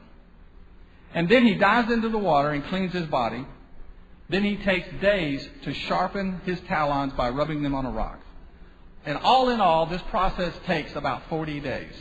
And 1.14 1.28
then 1.28 1.46
he 1.46 1.54
dives 1.54 1.90
into 1.90 2.08
the 2.08 2.18
water 2.18 2.50
and 2.50 2.64
cleans 2.64 2.92
his 2.92 3.06
body. 3.06 3.46
Then 4.28 4.44
he 4.44 4.56
takes 4.56 4.88
days 5.00 5.46
to 5.64 5.75
sharpen 5.75 6.40
his 6.44 6.58
talons 6.61 7.12
by 7.14 7.30
rubbing 7.30 7.62
them 7.62 7.75
on 7.75 7.84
a 7.84 7.90
rock. 7.90 8.18
And 9.04 9.18
all 9.18 9.50
in 9.50 9.61
all, 9.61 9.87
this 9.87 10.02
process 10.11 10.54
takes 10.66 10.94
about 10.94 11.28
40 11.28 11.61
days. 11.61 11.94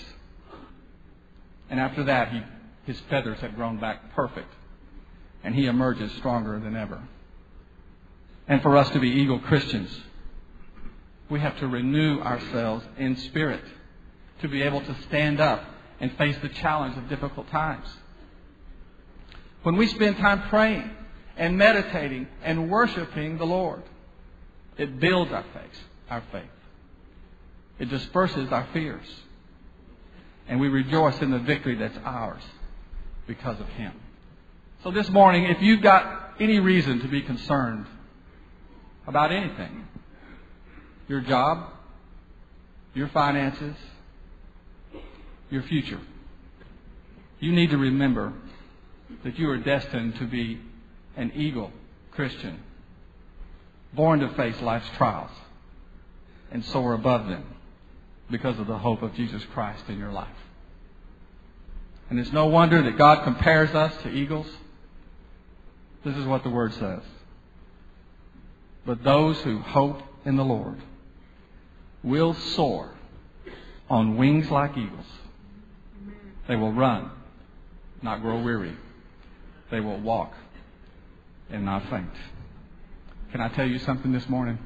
And 1.70 1.80
after 1.80 2.04
that, 2.06 2.32
he, 2.32 2.42
his 2.86 3.00
feathers 3.10 3.40
have 3.40 3.56
grown 3.56 3.80
back 3.80 4.14
perfect. 4.14 4.54
And 5.44 5.56
he 5.56 5.66
emerges 5.66 6.12
stronger 6.14 6.60
than 6.60 6.76
ever. 6.76 7.02
And 8.48 8.62
for 8.62 8.78
us 8.78 8.90
to 8.92 9.00
be 9.00 9.10
eagle 9.10 9.40
Christians, 9.40 9.90
we 11.30 11.40
have 11.40 11.58
to 11.60 11.68
renew 11.68 12.20
ourselves 12.20 12.86
in 12.98 13.18
spirit 13.18 13.64
to 14.42 14.48
be 14.48 14.62
able 14.62 14.82
to 14.82 14.96
stand 15.04 15.40
up 15.40 15.64
and 16.02 16.12
face 16.18 16.36
the 16.42 16.50
challenge 16.50 16.98
of 16.98 17.08
difficult 17.08 17.48
times. 17.52 17.88
When 19.64 19.78
we 19.78 19.88
spend 19.88 20.18
time 20.18 20.50
praying 20.50 20.90
and 21.38 21.58
meditating 21.58 22.28
and 22.44 22.70
worshiping 22.70 23.38
the 23.38 23.46
Lord, 23.46 23.84
it 24.78 25.00
builds 25.00 25.32
our 25.32 25.46
faith, 25.54 25.80
our 26.10 26.24
faith. 26.32 26.50
It 27.78 27.90
disperses 27.90 28.52
our 28.52 28.68
fears. 28.74 29.06
And 30.48 30.60
we 30.60 30.70
rejoice 30.70 31.22
in 31.22 31.30
the 31.30 31.40
victory 31.40 31.76
that's 31.76 31.98
ours 32.04 32.42
because 33.28 33.60
of 33.60 33.68
Him. 33.70 33.94
So 34.84 34.90
this 34.90 35.10
morning, 35.10 35.46
if 35.46 35.62
you've 35.62 35.84
got 35.84 36.34
any 36.40 36.60
reason 36.60 37.00
to 37.02 37.08
be 37.08 37.22
concerned 37.22 37.86
about 39.06 39.32
anything, 39.32 39.88
your 41.08 41.22
job, 41.22 41.70
your 42.96 43.08
finances, 43.10 43.76
your 45.52 45.64
future, 45.64 46.00
you 47.40 47.52
need 47.52 47.70
to 47.72 47.78
remember 47.78 48.34
that 49.24 49.38
you 49.38 49.50
are 49.50 49.58
destined 49.58 50.16
to 50.16 50.26
be 50.26 50.60
an 51.18 51.32
eagle 51.36 51.72
Christian, 52.12 52.60
born 53.94 54.20
to 54.22 54.30
face 54.36 54.60
life's 54.62 54.90
trials 54.98 55.32
and 56.52 56.64
soar 56.66 56.94
above 56.94 57.28
them 57.28 57.44
because 58.30 58.58
of 58.60 58.68
the 58.68 58.78
hope 58.78 59.02
of 59.02 59.14
Jesus 59.16 59.44
Christ 59.54 59.84
in 59.90 60.00
your 60.00 60.12
life. 60.12 60.28
And 62.10 62.20
it's 62.20 62.32
no 62.32 62.48
wonder 62.48 62.82
that 62.84 62.98
God 62.98 63.24
compares 63.24 63.72
us 63.72 63.94
to 64.04 64.10
eagles. 64.10 64.48
This 66.04 66.16
is 66.16 66.26
what 66.26 66.44
the 66.44 66.50
Word 66.50 66.74
says. 66.74 67.02
But 68.86 69.04
those 69.04 69.40
who 69.42 69.60
hope 69.60 70.02
in 70.26 70.36
the 70.36 70.44
Lord 70.44 70.78
will 72.04 72.34
soar 72.34 72.92
on 73.90 74.18
wings 74.18 74.50
like 74.50 74.78
eagles. 74.78 75.06
They 76.52 76.58
will 76.58 76.74
run, 76.74 77.10
not 78.02 78.22
grow 78.22 78.42
weary. 78.42 78.76
They 79.70 79.80
will 79.80 80.02
walk 80.02 80.34
and 81.50 81.64
not 81.64 81.90
faint. 81.90 82.12
Can 83.32 83.40
I 83.40 83.48
tell 83.48 83.66
you 83.66 83.80
something 83.80 84.12
this 84.12 84.28
morning? 84.28 84.60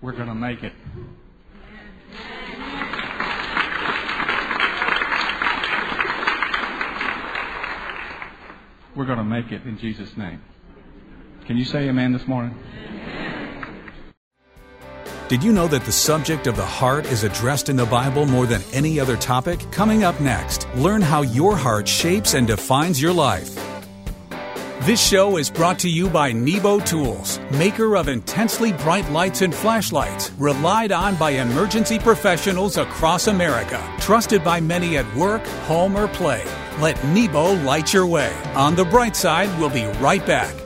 We're 0.00 0.10
going 0.10 0.26
to 0.26 0.34
make 0.34 0.64
it. 0.64 0.72
We're 8.96 9.06
going 9.06 9.18
to 9.18 9.24
make 9.24 9.52
it 9.52 9.62
in 9.62 9.78
Jesus' 9.78 10.16
name. 10.16 10.42
Can 11.46 11.56
you 11.56 11.64
say 11.64 11.88
amen 11.88 12.12
this 12.12 12.26
morning? 12.26 12.58
Did 15.28 15.42
you 15.42 15.50
know 15.50 15.66
that 15.66 15.82
the 15.82 15.90
subject 15.90 16.46
of 16.46 16.54
the 16.54 16.64
heart 16.64 17.04
is 17.06 17.24
addressed 17.24 17.68
in 17.68 17.74
the 17.74 17.84
Bible 17.84 18.26
more 18.26 18.46
than 18.46 18.62
any 18.72 19.00
other 19.00 19.16
topic? 19.16 19.58
Coming 19.72 20.04
up 20.04 20.20
next, 20.20 20.68
learn 20.76 21.02
how 21.02 21.22
your 21.22 21.56
heart 21.56 21.88
shapes 21.88 22.34
and 22.34 22.46
defines 22.46 23.02
your 23.02 23.12
life. 23.12 23.52
This 24.82 25.04
show 25.04 25.36
is 25.36 25.50
brought 25.50 25.80
to 25.80 25.88
you 25.88 26.08
by 26.08 26.30
Nebo 26.30 26.78
Tools, 26.78 27.40
maker 27.50 27.96
of 27.96 28.06
intensely 28.06 28.72
bright 28.72 29.10
lights 29.10 29.42
and 29.42 29.52
flashlights, 29.52 30.30
relied 30.38 30.92
on 30.92 31.16
by 31.16 31.30
emergency 31.30 31.98
professionals 31.98 32.76
across 32.76 33.26
America, 33.26 33.82
trusted 33.98 34.44
by 34.44 34.60
many 34.60 34.96
at 34.96 35.16
work, 35.16 35.44
home, 35.66 35.96
or 35.96 36.06
play. 36.06 36.44
Let 36.78 37.04
Nebo 37.06 37.54
light 37.64 37.92
your 37.92 38.06
way. 38.06 38.32
On 38.54 38.76
the 38.76 38.84
bright 38.84 39.16
side, 39.16 39.48
we'll 39.58 39.70
be 39.70 39.86
right 39.98 40.24
back. 40.24 40.65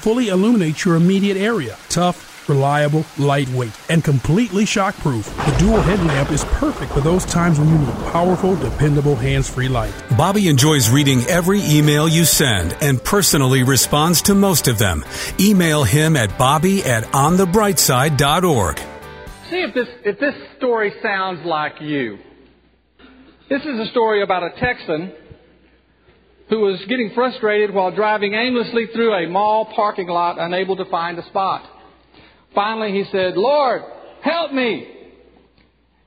fully 0.00 0.28
illuminates 0.28 0.84
your 0.84 0.96
immediate 0.96 1.36
area. 1.36 1.76
Tough, 1.88 2.48
reliable, 2.48 3.04
lightweight, 3.18 3.72
and 3.90 4.02
completely 4.02 4.64
shockproof. 4.64 5.24
The 5.44 5.58
dual 5.58 5.80
headlamp 5.80 6.30
is 6.30 6.44
perfect 6.44 6.92
for 6.92 7.00
those 7.00 7.24
times 7.24 7.58
when 7.58 7.68
you 7.68 7.78
need 7.78 7.94
powerful, 8.12 8.56
dependable 8.56 9.14
hands-free 9.14 9.68
light. 9.68 9.92
Bobby 10.16 10.48
enjoys 10.48 10.90
reading 10.90 11.20
every 11.28 11.60
email 11.62 12.08
you 12.08 12.24
send 12.24 12.76
and 12.80 13.02
personally 13.02 13.62
responds 13.62 14.22
to 14.22 14.34
most 14.34 14.68
of 14.68 14.78
them. 14.78 15.04
Email 15.38 15.84
him 15.84 16.16
at 16.16 16.36
bobby 16.38 16.84
at 16.84 17.04
onthebrightside.org. 17.04 18.78
See 19.50 19.62
if 19.62 19.74
this, 19.74 19.88
if 20.04 20.18
this 20.18 20.34
story 20.56 20.92
sounds 21.02 21.44
like 21.44 21.80
you. 21.80 22.18
This 23.48 23.62
is 23.62 23.80
a 23.80 23.86
story 23.90 24.22
about 24.22 24.44
a 24.44 24.50
Texan 24.60 25.12
who 26.50 26.58
was 26.60 26.84
getting 26.88 27.12
frustrated 27.14 27.72
while 27.72 27.92
driving 27.94 28.34
aimlessly 28.34 28.86
through 28.92 29.14
a 29.14 29.28
mall 29.28 29.72
parking 29.74 30.08
lot, 30.08 30.38
unable 30.38 30.76
to 30.76 30.84
find 30.86 31.18
a 31.18 31.24
spot. 31.26 31.64
Finally, 32.54 32.92
he 32.92 33.04
said, 33.12 33.36
Lord, 33.36 33.82
help 34.22 34.52
me. 34.52 34.88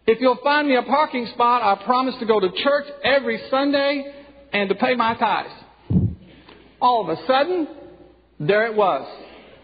If 0.06 0.20
you'll 0.20 0.40
find 0.44 0.68
me 0.68 0.76
a 0.76 0.84
parking 0.84 1.28
spot, 1.28 1.64
I 1.64 1.82
promise 1.86 2.16
to 2.20 2.26
go 2.26 2.42
to 2.42 2.50
church 2.62 2.86
every 3.06 3.42
Sunday 3.50 4.14
and 4.52 4.68
to 4.68 4.76
pay 4.76 4.96
my 4.96 5.16
tithes. 5.16 5.54
All 6.82 7.10
of 7.10 7.18
a 7.18 7.26
sudden, 7.26 7.68
there 8.38 8.66
it 8.66 8.76
was, 8.76 9.08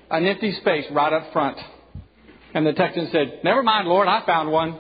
an 0.10 0.26
empty 0.26 0.54
space 0.62 0.86
right 0.92 1.12
up 1.12 1.34
front. 1.34 1.58
And 2.54 2.66
the 2.66 2.72
Texan 2.72 3.10
said, 3.12 3.42
Never 3.44 3.64
mind, 3.64 3.90
Lord, 3.90 4.08
I 4.08 4.26
found 4.26 4.50
one. 4.50 4.80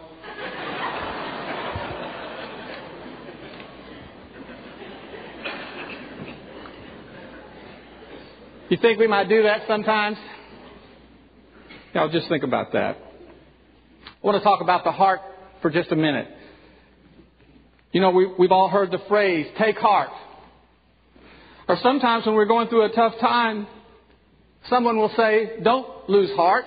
You 8.70 8.78
think 8.78 9.00
we 9.00 9.08
might 9.08 9.28
do 9.28 9.44
that 9.44 9.64
sometimes? 9.68 10.18
Now, 11.96 12.08
just 12.08 12.30
think 12.30 12.44
about 12.44 12.72
that. 12.74 12.98
I 14.06 14.10
want 14.22 14.38
to 14.38 14.44
talk 14.44 14.62
about 14.62 14.84
the 14.84 14.92
heart 14.92 15.22
for 15.64 15.72
just 15.72 15.92
a 15.92 15.96
minute. 15.96 16.28
You 17.92 18.00
know, 18.00 18.12
we, 18.12 18.28
we've 18.38 18.52
all 18.52 18.70
heard 18.70 18.92
the 18.92 19.02
phrase, 19.08 19.48
take 19.58 19.78
heart. 19.78 20.12
Or 21.68 21.78
sometimes 21.82 22.28
when 22.28 22.36
we're 22.36 22.46
going 22.46 22.68
through 22.68 22.86
a 22.86 22.92
tough 22.92 23.14
time, 23.20 23.66
someone 24.70 24.98
will 24.98 25.12
say, 25.18 25.54
don't 25.64 26.08
lose 26.08 26.30
heart. 26.36 26.66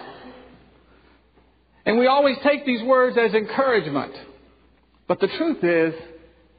And 1.86 2.00
we 2.00 2.08
always 2.08 2.36
take 2.42 2.66
these 2.66 2.82
words 2.82 3.16
as 3.16 3.32
encouragement. 3.32 4.12
But 5.06 5.20
the 5.20 5.28
truth 5.28 5.62
is, 5.62 5.94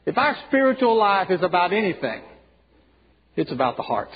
if 0.05 0.17
our 0.17 0.37
spiritual 0.47 0.97
life 0.97 1.29
is 1.31 1.41
about 1.41 1.73
anything, 1.73 2.21
it's 3.35 3.51
about 3.51 3.75
the 3.75 3.83
heart. 3.83 4.09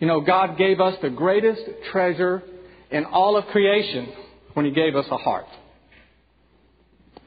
You 0.00 0.06
know, 0.06 0.22
God 0.22 0.56
gave 0.56 0.80
us 0.80 0.96
the 1.02 1.10
greatest 1.10 1.60
treasure 1.92 2.42
in 2.90 3.04
all 3.04 3.36
of 3.36 3.44
creation 3.48 4.08
when 4.54 4.64
He 4.64 4.72
gave 4.72 4.96
us 4.96 5.06
a 5.10 5.18
heart. 5.18 5.46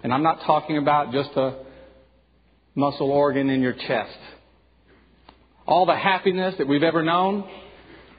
And 0.03 0.11
I'm 0.11 0.23
not 0.23 0.41
talking 0.41 0.79
about 0.79 1.13
just 1.13 1.29
a 1.35 1.59
muscle 2.75 3.11
organ 3.11 3.51
in 3.51 3.61
your 3.61 3.73
chest. 3.73 4.17
All 5.67 5.85
the 5.85 5.95
happiness 5.95 6.55
that 6.57 6.67
we've 6.67 6.83
ever 6.83 7.03
known 7.03 7.47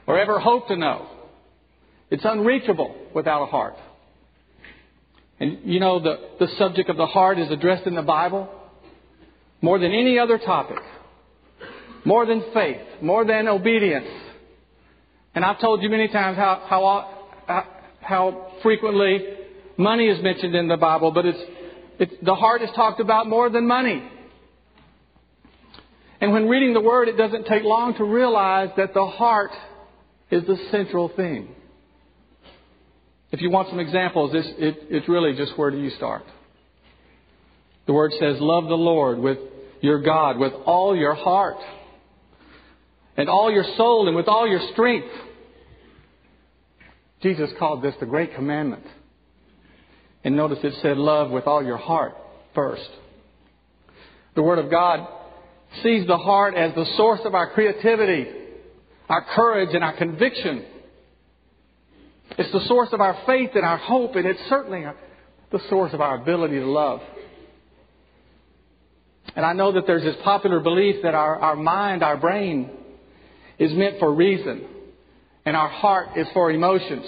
or 0.07 0.17
ever 0.17 0.39
hoped 0.39 0.69
to 0.69 0.77
know, 0.77 1.05
it's 2.09 2.23
unreachable 2.23 2.95
without 3.13 3.43
a 3.43 3.47
heart. 3.47 3.75
And 5.37 5.59
you 5.65 5.81
know, 5.81 5.99
the, 5.99 6.29
the 6.39 6.47
subject 6.57 6.89
of 6.89 6.95
the 6.95 7.05
heart 7.05 7.39
is 7.39 7.51
addressed 7.51 7.87
in 7.87 7.93
the 7.93 8.01
Bible 8.01 8.49
more 9.61 9.77
than 9.79 9.91
any 9.91 10.17
other 10.17 10.37
topic, 10.37 10.79
more 12.05 12.25
than 12.25 12.41
faith, 12.53 12.81
more 13.01 13.25
than 13.25 13.49
obedience 13.49 14.07
and 15.35 15.43
I've 15.45 15.59
told 15.59 15.83
you 15.83 15.89
many 15.89 16.07
times 16.07 16.37
how, 16.37 16.63
how, 16.67 17.63
how 18.01 18.53
frequently 18.63 19.19
money 19.77 20.07
is 20.07 20.23
mentioned 20.23 20.55
in 20.55 20.67
the 20.67 20.77
Bible, 20.77 21.11
but 21.11 21.25
it's, 21.25 21.39
it's, 21.99 22.13
the 22.23 22.35
heart 22.35 22.61
is 22.61 22.69
talked 22.75 22.99
about 22.99 23.27
more 23.27 23.49
than 23.49 23.67
money. 23.67 24.01
And 26.21 26.31
when 26.31 26.47
reading 26.47 26.73
the 26.73 26.81
Word, 26.81 27.09
it 27.09 27.17
doesn't 27.17 27.45
take 27.45 27.63
long 27.63 27.95
to 27.97 28.03
realize 28.05 28.69
that 28.77 28.93
the 28.93 29.05
heart 29.05 29.51
is 30.31 30.43
the 30.47 30.57
central 30.71 31.09
thing. 31.09 31.49
If 33.31 33.41
you 33.41 33.49
want 33.49 33.69
some 33.69 33.79
examples, 33.79 34.31
it's, 34.33 34.47
it, 34.57 34.87
it's 34.89 35.09
really 35.09 35.35
just 35.35 35.57
where 35.57 35.69
do 35.69 35.77
you 35.77 35.89
start? 35.91 36.23
The 37.85 37.93
word 37.93 38.13
says, 38.19 38.37
Love 38.39 38.63
the 38.63 38.75
Lord 38.75 39.19
with 39.19 39.37
your 39.81 40.01
God 40.01 40.39
with 40.39 40.53
all 40.65 40.95
your 40.95 41.13
heart 41.13 41.57
and 43.17 43.29
all 43.29 43.51
your 43.51 43.65
soul 43.77 44.07
and 44.07 44.15
with 44.15 44.27
all 44.27 44.47
your 44.47 44.61
strength. 44.73 45.07
Jesus 47.21 47.49
called 47.57 47.81
this 47.81 47.95
the 47.99 48.05
great 48.05 48.35
commandment. 48.35 48.83
And 50.23 50.35
notice 50.35 50.59
it 50.63 50.73
said, 50.81 50.97
Love 50.97 51.31
with 51.31 51.47
all 51.47 51.63
your 51.63 51.77
heart 51.77 52.15
first. 52.53 52.89
The 54.35 54.41
Word 54.41 54.59
of 54.59 54.69
God 54.69 55.07
sees 55.83 56.05
the 56.07 56.17
heart 56.17 56.55
as 56.55 56.73
the 56.75 56.85
source 56.97 57.21
of 57.25 57.35
our 57.35 57.51
creativity, 57.51 58.27
our 59.07 59.23
courage, 59.35 59.69
and 59.73 59.83
our 59.83 59.95
conviction. 59.95 60.65
It's 62.37 62.51
the 62.51 62.65
source 62.67 62.89
of 62.91 63.01
our 63.01 63.17
faith 63.25 63.51
and 63.55 63.63
our 63.63 63.77
hope, 63.77 64.15
and 64.15 64.25
it's 64.25 64.39
certainly 64.49 64.83
the 65.51 65.59
source 65.69 65.93
of 65.93 66.01
our 66.01 66.21
ability 66.21 66.59
to 66.59 66.65
love. 66.65 67.01
And 69.35 69.45
I 69.45 69.53
know 69.53 69.73
that 69.73 69.85
there's 69.87 70.03
this 70.03 70.15
popular 70.23 70.59
belief 70.59 71.03
that 71.03 71.13
our, 71.13 71.37
our 71.37 71.55
mind, 71.55 72.03
our 72.03 72.17
brain, 72.17 72.69
is 73.59 73.71
meant 73.73 73.99
for 73.99 74.13
reason, 74.13 74.65
and 75.45 75.55
our 75.55 75.69
heart 75.69 76.17
is 76.17 76.27
for 76.33 76.51
emotions. 76.51 77.05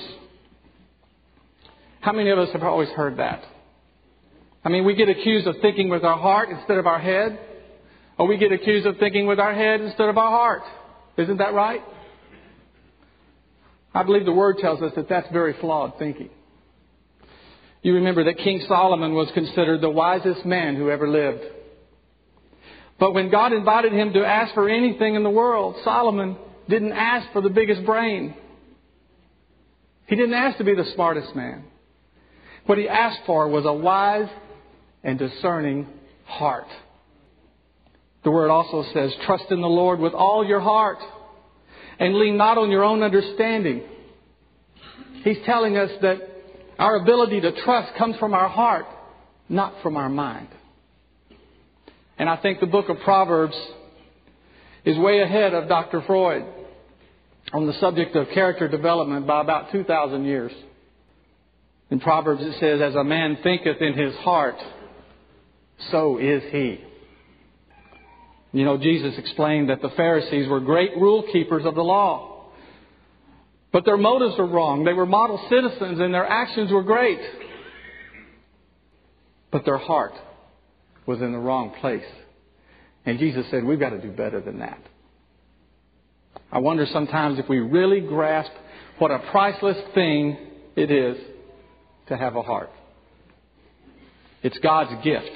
How 1.99 2.13
many 2.13 2.29
of 2.29 2.39
us 2.39 2.49
have 2.53 2.63
always 2.63 2.89
heard 2.89 3.17
that? 3.17 3.43
I 4.63 4.69
mean, 4.69 4.85
we 4.85 4.95
get 4.95 5.09
accused 5.09 5.47
of 5.47 5.55
thinking 5.61 5.89
with 5.89 6.03
our 6.03 6.17
heart 6.17 6.49
instead 6.49 6.77
of 6.77 6.87
our 6.87 6.99
head, 6.99 7.39
or 8.17 8.27
we 8.27 8.37
get 8.37 8.51
accused 8.51 8.85
of 8.85 8.97
thinking 8.97 9.27
with 9.27 9.39
our 9.39 9.53
head 9.53 9.81
instead 9.81 10.09
of 10.09 10.17
our 10.17 10.29
heart. 10.29 10.63
Isn't 11.17 11.37
that 11.37 11.53
right? 11.53 11.81
I 13.93 14.03
believe 14.03 14.25
the 14.25 14.33
Word 14.33 14.57
tells 14.59 14.81
us 14.81 14.93
that 14.95 15.09
that's 15.09 15.31
very 15.31 15.53
flawed 15.59 15.97
thinking. 15.97 16.29
You 17.81 17.95
remember 17.95 18.25
that 18.25 18.37
King 18.37 18.63
Solomon 18.67 19.13
was 19.13 19.29
considered 19.33 19.81
the 19.81 19.89
wisest 19.89 20.45
man 20.45 20.75
who 20.75 20.89
ever 20.89 21.07
lived. 21.07 21.43
But 22.99 23.13
when 23.13 23.29
God 23.29 23.53
invited 23.53 23.93
him 23.93 24.13
to 24.13 24.25
ask 24.25 24.53
for 24.53 24.69
anything 24.69 25.15
in 25.15 25.23
the 25.23 25.29
world, 25.29 25.75
Solomon 25.83 26.37
didn't 26.67 26.93
ask 26.93 27.31
for 27.31 27.41
the 27.41 27.49
biggest 27.49 27.85
brain. 27.85 28.35
He 30.07 30.15
didn't 30.15 30.33
ask 30.33 30.57
to 30.57 30.63
be 30.63 30.73
the 30.73 30.89
smartest 30.95 31.35
man. 31.35 31.63
What 32.65 32.77
he 32.77 32.89
asked 32.89 33.21
for 33.25 33.47
was 33.47 33.65
a 33.65 33.73
wise 33.73 34.29
and 35.03 35.19
discerning 35.19 35.87
heart. 36.25 36.67
The 38.23 38.31
word 38.31 38.49
also 38.49 38.83
says, 38.93 39.13
trust 39.25 39.45
in 39.51 39.61
the 39.61 39.67
Lord 39.67 39.99
with 39.99 40.13
all 40.13 40.45
your 40.45 40.59
heart 40.59 40.97
and 41.99 42.15
lean 42.15 42.35
not 42.35 42.57
on 42.57 42.71
your 42.71 42.83
own 42.83 43.03
understanding. 43.03 43.83
He's 45.23 45.37
telling 45.45 45.77
us 45.77 45.91
that 46.01 46.17
our 46.79 46.97
ability 46.97 47.41
to 47.41 47.51
trust 47.63 47.95
comes 47.95 48.17
from 48.17 48.33
our 48.33 48.49
heart, 48.49 48.85
not 49.49 49.75
from 49.81 49.97
our 49.97 50.09
mind. 50.09 50.49
And 52.17 52.29
I 52.29 52.37
think 52.37 52.59
the 52.59 52.65
book 52.65 52.89
of 52.89 52.99
Proverbs 53.01 53.55
is 54.85 54.97
way 54.97 55.21
ahead 55.21 55.53
of 55.53 55.67
Dr. 55.67 56.01
Freud 56.07 56.45
on 57.53 57.67
the 57.67 57.73
subject 57.73 58.15
of 58.15 58.29
character 58.33 58.67
development 58.67 59.27
by 59.27 59.41
about 59.41 59.71
2,000 59.71 60.25
years. 60.25 60.51
In 61.89 61.99
Proverbs 61.99 62.41
it 62.43 62.55
says, 62.59 62.81
As 62.81 62.95
a 62.95 63.03
man 63.03 63.37
thinketh 63.43 63.81
in 63.81 63.93
his 63.93 64.15
heart, 64.15 64.57
so 65.91 66.17
is 66.17 66.43
he. 66.51 66.83
You 68.51 68.65
know, 68.65 68.77
Jesus 68.77 69.17
explained 69.17 69.69
that 69.69 69.81
the 69.81 69.89
Pharisees 69.91 70.47
were 70.47 70.59
great 70.59 70.97
rule 70.97 71.23
keepers 71.31 71.65
of 71.65 71.75
the 71.75 71.83
law. 71.83 72.49
But 73.71 73.85
their 73.85 73.97
motives 73.97 74.37
were 74.37 74.47
wrong. 74.47 74.85
They 74.85 74.93
were 74.93 75.05
model 75.05 75.39
citizens 75.49 75.99
and 75.99 76.13
their 76.13 76.25
actions 76.25 76.71
were 76.71 76.83
great. 76.83 77.19
But 79.51 79.65
their 79.65 79.77
heart 79.77 80.13
was 81.07 81.21
in 81.21 81.31
the 81.31 81.39
wrong 81.39 81.73
place. 81.79 82.05
And 83.05 83.17
Jesus 83.17 83.45
said, 83.49 83.63
We've 83.63 83.79
got 83.79 83.91
to 83.91 84.01
do 84.01 84.11
better 84.11 84.41
than 84.41 84.59
that. 84.59 84.79
I 86.51 86.59
wonder 86.59 86.85
sometimes 86.91 87.39
if 87.39 87.49
we 87.49 87.59
really 87.59 88.01
grasp 88.01 88.51
what 88.99 89.09
a 89.09 89.19
priceless 89.31 89.77
thing 89.95 90.37
it 90.75 90.91
is 90.91 91.17
to 92.09 92.17
have 92.17 92.35
a 92.35 92.41
heart. 92.41 92.69
It's 94.43 94.57
God's 94.59 95.03
gift. 95.03 95.31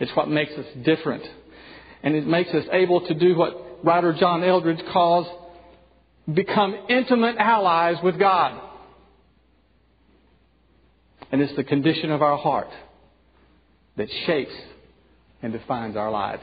It's 0.00 0.12
what 0.16 0.28
makes 0.28 0.52
us 0.52 0.66
different. 0.84 1.24
And 2.02 2.14
it 2.14 2.26
makes 2.26 2.50
us 2.50 2.64
able 2.72 3.06
to 3.06 3.14
do 3.14 3.36
what 3.36 3.84
writer 3.84 4.12
John 4.18 4.42
Eldredge 4.42 4.82
calls 4.92 5.26
become 6.32 6.74
intimate 6.88 7.36
allies 7.36 7.96
with 8.02 8.18
God. 8.18 8.60
And 11.30 11.40
it's 11.42 11.54
the 11.56 11.64
condition 11.64 12.10
of 12.10 12.22
our 12.22 12.38
heart 12.38 12.68
that 13.96 14.08
shapes 14.26 14.54
and 15.42 15.52
defines 15.52 15.96
our 15.96 16.10
lives. 16.10 16.42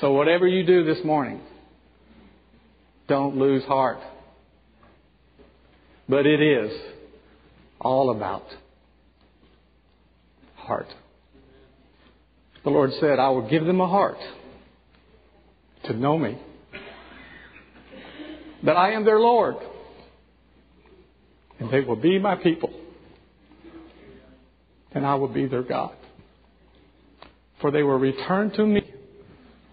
So, 0.00 0.12
whatever 0.12 0.46
you 0.46 0.64
do 0.64 0.84
this 0.84 1.04
morning, 1.04 1.40
don't 3.08 3.36
lose 3.36 3.64
heart. 3.64 3.98
But 6.08 6.26
it 6.26 6.40
is 6.40 6.72
all 7.80 8.10
about 8.10 8.44
heart. 10.56 10.88
The 12.64 12.70
Lord 12.70 12.90
said, 13.00 13.18
I 13.18 13.28
will 13.28 13.48
give 13.48 13.64
them 13.64 13.80
a 13.80 13.88
heart 13.88 14.18
to 15.84 15.92
know 15.92 16.18
me, 16.18 16.38
that 18.64 18.76
I 18.76 18.92
am 18.92 19.04
their 19.04 19.20
Lord, 19.20 19.56
and 21.60 21.70
they 21.70 21.80
will 21.80 21.96
be 21.96 22.18
my 22.18 22.36
people, 22.36 22.72
and 24.92 25.06
I 25.06 25.16
will 25.16 25.28
be 25.28 25.46
their 25.46 25.62
God 25.62 25.94
for 27.64 27.70
they 27.70 27.82
will 27.82 27.98
return 27.98 28.50
to 28.50 28.66
me 28.66 28.82